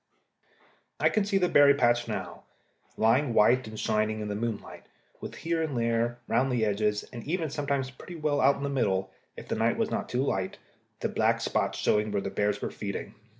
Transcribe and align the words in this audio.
I 0.99 1.09
can 1.09 1.25
see 1.25 1.37
the 1.37 1.47
berry 1.47 1.75
patch 1.75 2.07
now, 2.07 2.41
lying 2.97 3.35
white 3.35 3.67
and 3.67 3.79
shining 3.79 4.19
in 4.19 4.29
the 4.29 4.35
moonlight, 4.35 4.87
with 5.19 5.35
here 5.35 5.61
and 5.61 5.77
there 5.77 6.17
round 6.27 6.51
the 6.51 6.65
edges, 6.65 7.03
and 7.13 7.23
even 7.25 7.51
sometimes 7.51 7.91
pretty 7.91 8.15
well 8.15 8.41
out 8.41 8.55
into 8.55 8.67
the 8.67 8.73
middle, 8.73 9.11
if 9.37 9.47
the 9.47 9.53
night 9.53 9.77
was 9.77 9.91
not 9.91 10.09
too 10.09 10.23
light, 10.23 10.57
the 11.01 11.07
black 11.07 11.39
spots 11.39 11.77
showing 11.77 12.11
where 12.11 12.19
the 12.19 12.31
bears 12.31 12.63
were 12.63 12.71
feeding. 12.71 13.13